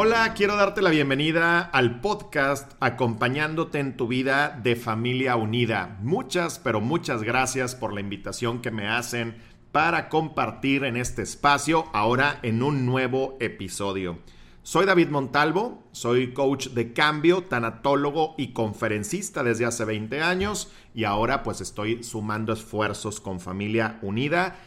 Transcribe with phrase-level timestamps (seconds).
[0.00, 5.98] Hola, quiero darte la bienvenida al podcast acompañándote en tu vida de familia unida.
[6.02, 9.34] Muchas, pero muchas gracias por la invitación que me hacen
[9.72, 14.20] para compartir en este espacio ahora en un nuevo episodio.
[14.62, 21.02] Soy David Montalvo, soy coach de cambio, tanatólogo y conferencista desde hace 20 años y
[21.02, 24.60] ahora pues estoy sumando esfuerzos con Familia Unida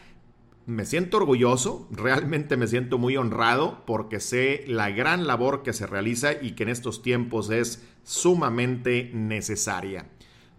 [0.66, 5.86] me siento orgulloso, realmente me siento muy honrado porque sé la gran labor que se
[5.86, 10.06] realiza y que en estos tiempos es sumamente necesaria.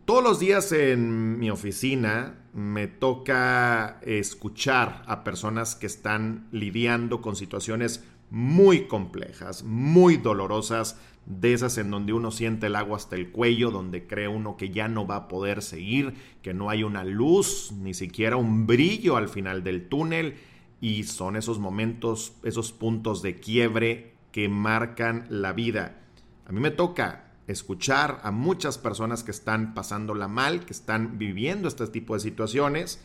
[0.06, 7.38] Todos los días en mi oficina me toca escuchar a personas que están lidiando con
[7.38, 13.30] situaciones muy complejas, muy dolorosas, de esas en donde uno siente el agua hasta el
[13.30, 17.04] cuello, donde cree uno que ya no va a poder seguir, que no hay una
[17.04, 20.34] luz, ni siquiera un brillo al final del túnel,
[20.82, 26.02] y son esos momentos, esos puntos de quiebre que marcan la vida.
[26.48, 31.68] A mí me toca escuchar a muchas personas que están pasándola mal, que están viviendo
[31.68, 33.00] este tipo de situaciones,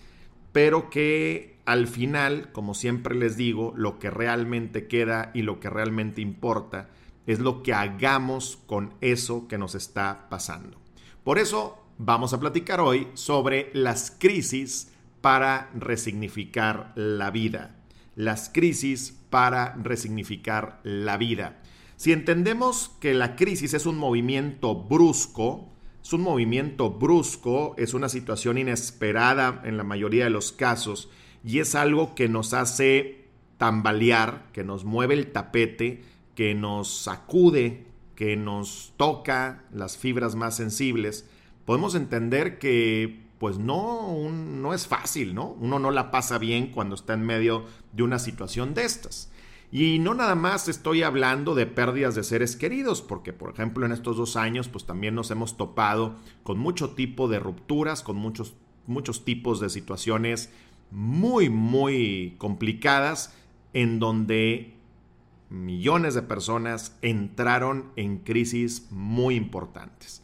[0.53, 5.69] pero que al final, como siempre les digo, lo que realmente queda y lo que
[5.69, 6.89] realmente importa
[7.27, 10.79] es lo que hagamos con eso que nos está pasando.
[11.25, 17.77] Por eso vamos a platicar hoy sobre las crisis para resignificar la vida.
[18.15, 21.61] Las crisis para resignificar la vida.
[21.97, 25.69] Si entendemos que la crisis es un movimiento brusco,
[26.09, 31.11] es un movimiento brusco, es una situación inesperada en la mayoría de los casos
[31.45, 33.27] y es algo que nos hace
[33.59, 36.03] tambalear, que nos mueve el tapete,
[36.35, 37.85] que nos sacude,
[38.17, 41.29] que nos toca las fibras más sensibles,
[41.67, 45.49] podemos entender que pues no, no es fácil, ¿no?
[45.61, 49.31] Uno no la pasa bien cuando está en medio de una situación de estas.
[49.71, 53.93] Y no nada más estoy hablando de pérdidas de seres queridos, porque por ejemplo en
[53.93, 58.55] estos dos años pues también nos hemos topado con mucho tipo de rupturas, con muchos,
[58.87, 60.51] muchos tipos de situaciones
[60.91, 63.35] muy, muy complicadas
[63.75, 64.75] en donde
[65.51, 70.23] millones de personas entraron en crisis muy importantes.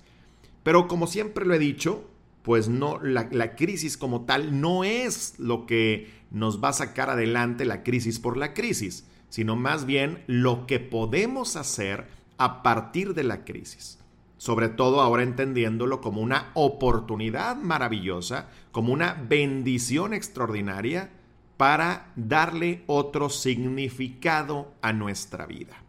[0.62, 2.08] Pero como siempre lo he dicho,
[2.42, 7.10] pues no, la, la, crisis como tal no es lo que nos va a sacar
[7.10, 12.06] adelante la crisis por la crisis, sino más bien lo que podemos hacer
[12.38, 13.98] a partir de la crisis.
[14.36, 21.10] Sobre todo ahora entendiéndolo como una oportunidad maravillosa, como una bendición extraordinaria
[21.56, 25.82] para darle otro significado a nuestra vida.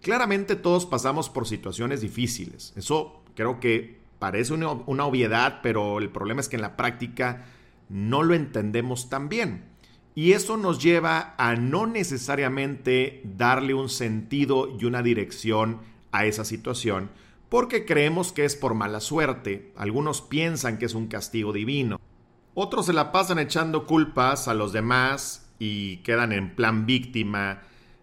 [0.00, 2.72] Claramente todos pasamos por situaciones difíciles.
[2.76, 7.46] Eso creo que parece una, obviedad, pero el problema es que en la práctica
[7.88, 9.67] no lo entendemos tan bien.
[10.18, 15.78] Y eso nos lleva a no necesariamente darle un sentido y una dirección
[16.10, 17.12] a esa situación,
[17.48, 19.72] porque creemos que es por mala suerte.
[19.76, 22.00] Algunos piensan que es un castigo divino.
[22.54, 27.62] Otros se la pasan echando culpas a los demás y quedan en plan víctima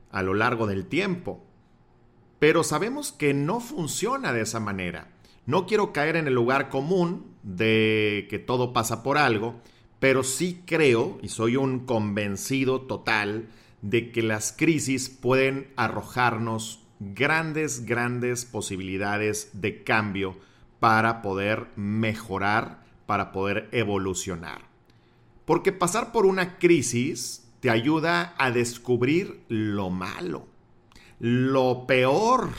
[0.09, 1.43] a lo largo del tiempo.
[2.39, 5.09] Pero sabemos que no funciona de esa manera.
[5.45, 9.59] No quiero caer en el lugar común de que todo pasa por algo,
[10.05, 13.47] pero sí creo, y soy un convencido total,
[13.81, 20.37] de que las crisis pueden arrojarnos grandes, grandes posibilidades de cambio
[20.79, 24.61] para poder mejorar para poder evolucionar.
[25.43, 30.45] Porque pasar por una crisis te ayuda a descubrir lo malo,
[31.17, 32.51] lo peor.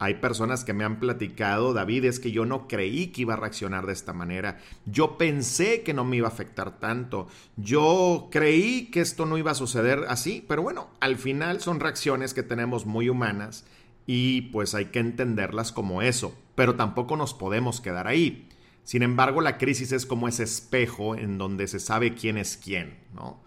[0.00, 3.38] Hay personas que me han platicado, David, es que yo no creí que iba a
[3.38, 4.58] reaccionar de esta manera.
[4.86, 7.26] Yo pensé que no me iba a afectar tanto.
[7.56, 10.44] Yo creí que esto no iba a suceder así.
[10.46, 13.64] Pero bueno, al final son reacciones que tenemos muy humanas
[14.06, 16.32] y pues hay que entenderlas como eso.
[16.54, 18.48] Pero tampoco nos podemos quedar ahí.
[18.84, 22.98] Sin embargo, la crisis es como ese espejo en donde se sabe quién es quién,
[23.12, 23.42] ¿no?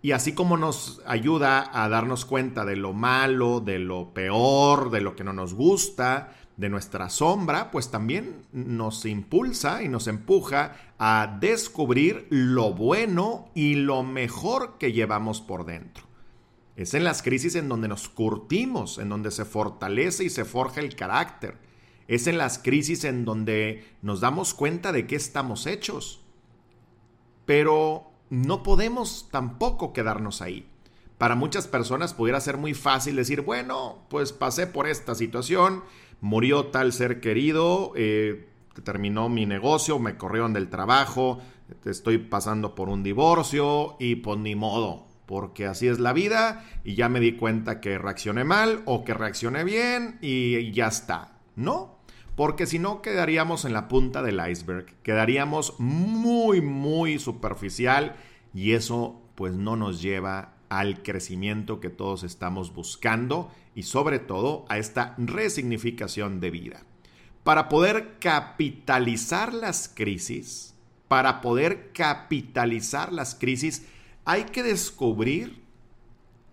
[0.00, 5.00] Y así como nos ayuda a darnos cuenta de lo malo, de lo peor, de
[5.00, 10.74] lo que no nos gusta, de nuestra sombra, pues también nos impulsa y nos empuja
[10.98, 16.08] a descubrir lo bueno y lo mejor que llevamos por dentro.
[16.78, 20.80] Es en las crisis en donde nos curtimos, en donde se fortalece y se forja
[20.80, 21.58] el carácter
[22.06, 26.20] Es en las crisis en donde nos damos cuenta de qué estamos hechos.
[27.46, 30.66] Pero no podemos tampoco quedarnos ahí.
[31.18, 35.82] Para muchas personas pudiera ser muy fácil decir, bueno, pues pasé por esta situación,
[36.20, 38.48] murió tal ser querido, eh,
[38.84, 41.40] terminó mi negocio, me corrieron del trabajo,
[41.84, 46.94] estoy pasando por un divorcio y pues ni modo, porque así es la vida y
[46.94, 51.32] ya me di cuenta que reaccioné mal o que reaccioné bien y ya está.
[51.56, 51.97] No,
[52.38, 58.14] porque si no quedaríamos en la punta del iceberg, quedaríamos muy, muy superficial
[58.54, 64.66] y eso pues no nos lleva al crecimiento que todos estamos buscando y sobre todo
[64.68, 66.82] a esta resignificación de vida.
[67.42, 70.76] Para poder capitalizar las crisis,
[71.08, 73.84] para poder capitalizar las crisis,
[74.24, 75.64] hay que descubrir,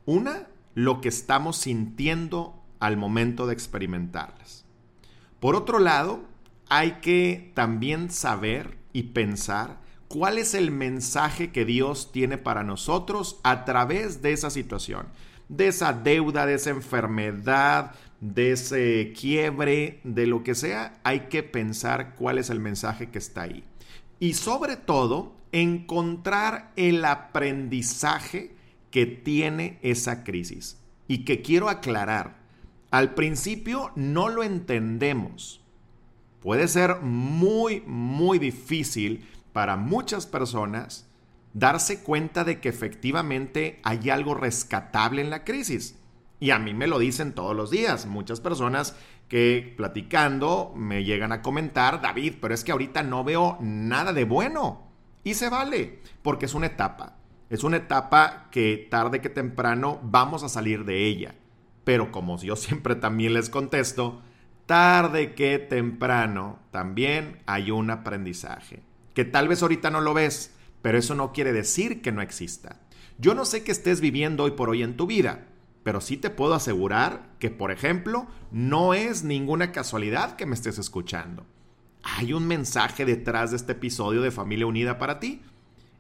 [0.08, 4.65] una, lo que estamos sintiendo al momento de experimentarlas.
[5.46, 6.24] Por otro lado,
[6.70, 13.40] hay que también saber y pensar cuál es el mensaje que Dios tiene para nosotros
[13.44, 15.06] a través de esa situación,
[15.48, 21.44] de esa deuda, de esa enfermedad, de ese quiebre, de lo que sea, hay que
[21.44, 23.64] pensar cuál es el mensaje que está ahí.
[24.20, 28.56] Y sobre todo, encontrar el aprendizaje
[28.90, 30.82] que tiene esa crisis.
[31.08, 32.45] Y que quiero aclarar,
[32.96, 35.62] al principio no lo entendemos.
[36.40, 41.06] Puede ser muy, muy difícil para muchas personas
[41.52, 46.00] darse cuenta de que efectivamente hay algo rescatable en la crisis.
[46.40, 48.06] Y a mí me lo dicen todos los días.
[48.06, 48.96] Muchas personas
[49.28, 54.24] que platicando me llegan a comentar, David, pero es que ahorita no veo nada de
[54.24, 54.84] bueno.
[55.26, 57.18] Y se vale, porque es una etapa.
[57.50, 61.36] Es una etapa que tarde que temprano vamos a salir de ella.
[61.86, 64.22] Pero como yo siempre también les contesto,
[64.66, 68.84] tarde que temprano también hay un aprendizaje.
[69.14, 70.52] Que tal vez ahorita no lo ves,
[70.82, 72.82] pero eso no quiere decir que no exista.
[73.18, 75.48] Yo no sé qué estés viviendo hoy por hoy en tu vida,
[75.84, 80.78] pero sí te puedo asegurar que, por ejemplo, no es ninguna casualidad que me estés
[80.80, 81.46] escuchando.
[82.04, 85.42] Hay un mensaje detrás de este episodio de Familia Unida para ti.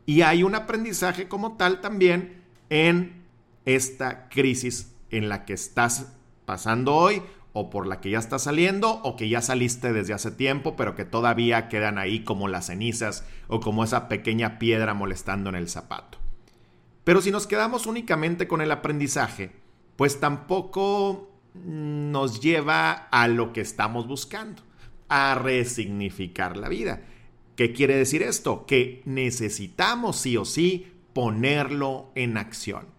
[0.06, 3.24] Y hay un aprendizaje como tal también en
[3.66, 6.13] esta crisis en la que estás
[6.46, 7.22] pasando hoy
[7.54, 10.96] o por la que ya estás saliendo o que ya saliste desde hace tiempo pero
[10.96, 15.69] que todavía quedan ahí como las cenizas o como esa pequeña piedra molestando en el
[15.69, 16.18] zapato.
[17.06, 19.52] Pero si nos quedamos únicamente con el aprendizaje,
[19.96, 24.62] pues tampoco nos lleva a lo que estamos buscando,
[25.08, 27.04] a resignificar la vida.
[27.56, 28.66] ¿Qué quiere decir esto?
[28.66, 32.94] Que necesitamos sí o sí ponerlo en acción.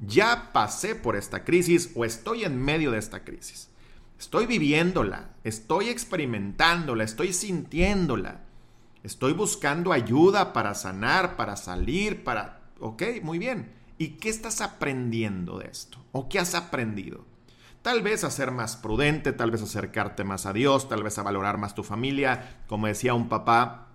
[0.00, 3.70] Ya pasé por esta crisis o estoy en medio de esta crisis.
[4.18, 8.40] Estoy viviéndola, estoy experimentándola, estoy sintiéndola.
[9.02, 12.62] Estoy buscando ayuda para sanar, para salir, para...
[12.80, 13.70] Ok, muy bien.
[13.98, 15.98] ¿Y qué estás aprendiendo de esto?
[16.12, 17.26] ¿O qué has aprendido?
[17.82, 21.22] Tal vez a ser más prudente, tal vez acercarte más a Dios, tal vez a
[21.22, 22.62] valorar más tu familia.
[22.66, 23.88] Como decía un papá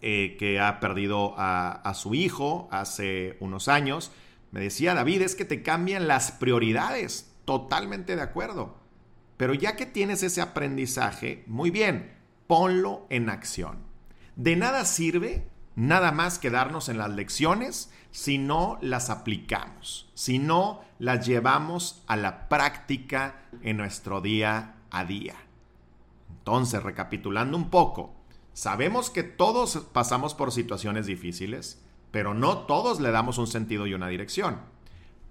[0.00, 4.10] eh, que ha perdido a, a su hijo hace unos años,
[4.50, 7.32] me decía, David, es que te cambian las prioridades.
[7.44, 8.76] Totalmente de acuerdo.
[9.36, 12.14] Pero ya que tienes ese aprendizaje, muy bien,
[12.46, 13.78] ponlo en acción.
[14.34, 20.82] De nada sirve nada más quedarnos en las lecciones si no las aplicamos, si no
[20.98, 25.36] las llevamos a la práctica en nuestro día a día.
[26.38, 28.14] Entonces, recapitulando un poco,
[28.54, 31.82] sabemos que todos pasamos por situaciones difíciles,
[32.16, 34.60] pero no todos le damos un sentido y una dirección.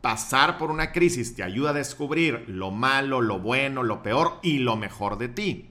[0.01, 4.59] Pasar por una crisis te ayuda a descubrir lo malo, lo bueno, lo peor y
[4.59, 5.65] lo mejor de ti.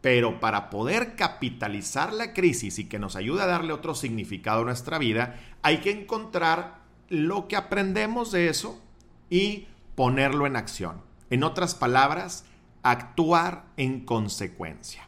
[0.00, 4.64] Pero para poder capitalizar la crisis y que nos ayude a darle otro significado a
[4.64, 6.78] nuestra vida, hay que encontrar
[7.10, 8.82] lo que aprendemos de eso
[9.28, 11.02] y ponerlo en acción.
[11.28, 12.46] En otras palabras,
[12.82, 15.06] actuar en consecuencia.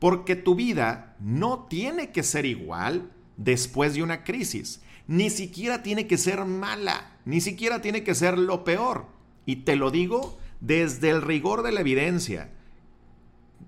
[0.00, 4.82] Porque tu vida no tiene que ser igual después de una crisis.
[5.06, 9.06] Ni siquiera tiene que ser mala, ni siquiera tiene que ser lo peor.
[9.44, 12.50] Y te lo digo desde el rigor de la evidencia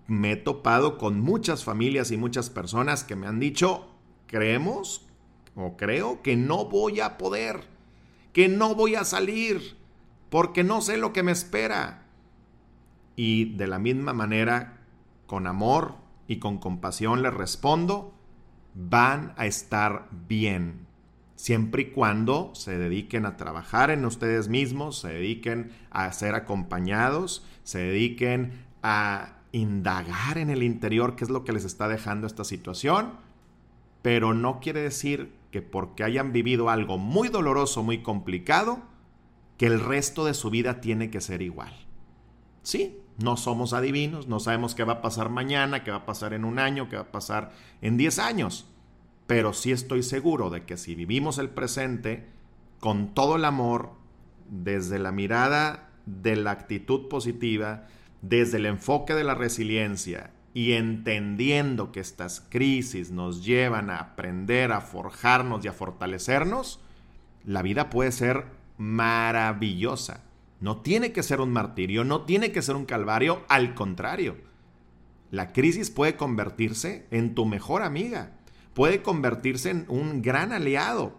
[0.09, 3.87] me he topado con muchas familias y muchas personas que me han dicho,
[4.27, 5.07] creemos
[5.55, 7.65] o creo que no voy a poder,
[8.33, 9.77] que no voy a salir,
[10.31, 12.07] porque no sé lo que me espera.
[13.17, 14.79] Y de la misma manera,
[15.27, 15.97] con amor
[16.27, 18.15] y con compasión les respondo,
[18.81, 20.87] van a estar bien,
[21.35, 27.45] siempre y cuando se dediquen a trabajar en ustedes mismos, se dediquen a ser acompañados,
[27.65, 28.53] se dediquen
[28.85, 33.15] a indagar en el interior qué es lo que les está dejando esta situación,
[34.01, 38.81] pero no quiere decir que porque hayan vivido algo muy doloroso, muy complicado,
[39.57, 41.73] que el resto de su vida tiene que ser igual.
[42.63, 46.33] Sí, no somos adivinos, no sabemos qué va a pasar mañana, qué va a pasar
[46.33, 48.67] en un año, qué va a pasar en 10 años,
[49.27, 52.27] pero sí estoy seguro de que si vivimos el presente
[52.81, 53.91] con todo el amor,
[54.49, 57.87] desde la mirada de la actitud positiva,
[58.23, 64.73] desde el enfoque de la resiliencia y entendiendo que estas crisis nos llevan a aprender,
[64.73, 66.81] a forjarnos y a fortalecernos,
[67.45, 68.47] la vida puede ser
[68.79, 70.23] maravillosa.
[70.61, 74.37] No tiene que ser un martirio, no tiene que ser un calvario, al contrario.
[75.31, 78.39] La crisis puede convertirse en tu mejor amiga,
[78.75, 81.17] puede convertirse en un gran aliado,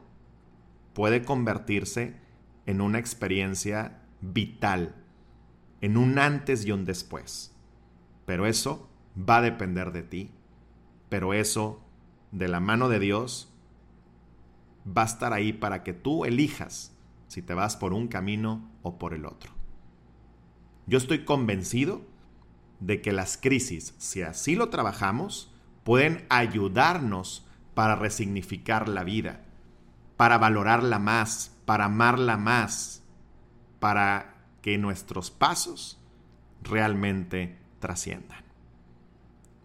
[0.93, 2.15] puede convertirse
[2.65, 4.95] en una experiencia vital,
[5.81, 7.55] en un antes y un después.
[8.25, 10.31] Pero eso va a depender de ti.
[11.07, 11.81] Pero eso,
[12.31, 13.51] de la mano de Dios,
[14.85, 16.95] va a estar ahí para que tú elijas
[17.29, 19.53] si te vas por un camino o por el otro.
[20.87, 22.01] Yo estoy convencido
[22.79, 27.45] de que las crisis, si así lo trabajamos, pueden ayudarnos
[27.75, 29.45] para resignificar la vida,
[30.17, 33.03] para valorarla más, para amarla más,
[33.79, 36.01] para que nuestros pasos
[36.63, 38.43] realmente trasciendan.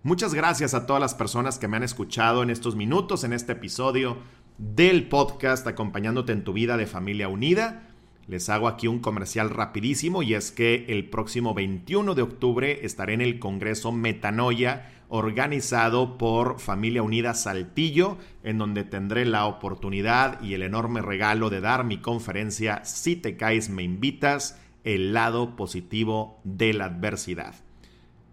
[0.03, 3.53] Muchas gracias a todas las personas que me han escuchado en estos minutos, en este
[3.53, 4.19] episodio
[4.59, 7.89] del podcast Acompañándote en tu vida de familia unida.
[8.27, 13.15] Les hago aquí un comercial rapidísimo y es que el próximo 21 de octubre estaré
[13.15, 20.55] en el Congreso Metanoia organizado por Familia Unida Saltillo, en donde tendré la oportunidad y
[20.55, 26.41] el enorme regalo de dar mi conferencia Si te caes me invitas, el lado positivo
[26.45, 27.55] de la adversidad.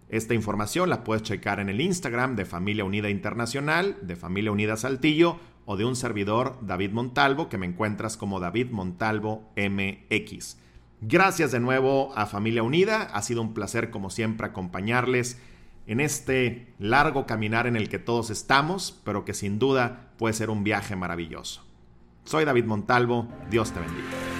[0.08, 4.76] Esta información la puedes checar en el Instagram de Familia Unida Internacional, de Familia Unida
[4.76, 10.58] Saltillo o de un servidor, David Montalvo, que me encuentras como David Montalvo MX.
[11.00, 15.38] Gracias de nuevo a Familia Unida, ha sido un placer como siempre acompañarles
[15.86, 20.50] en este largo caminar en el que todos estamos, pero que sin duda puede ser
[20.50, 21.64] un viaje maravilloso.
[22.24, 24.31] Soy David Montalvo, Dios te bendiga.